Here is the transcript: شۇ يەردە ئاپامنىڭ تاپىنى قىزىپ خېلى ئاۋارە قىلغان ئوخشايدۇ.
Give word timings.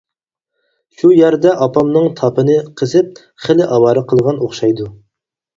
شۇ 1.01 1.11
يەردە 1.15 1.51
ئاپامنىڭ 1.65 2.09
تاپىنى 2.21 2.55
قىزىپ 2.81 3.21
خېلى 3.47 3.69
ئاۋارە 3.77 4.07
قىلغان 4.15 4.41
ئوخشايدۇ. 4.47 4.91